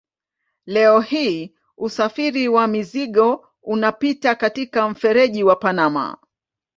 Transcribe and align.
Leo 0.65 0.99
hii 0.99 1.55
usafiri 1.77 2.47
wa 2.47 2.67
mizigo 2.67 3.47
unapita 3.63 4.35
katika 4.35 4.89
mfereji 4.89 5.43
wa 5.43 5.55
Panama. 5.55 6.17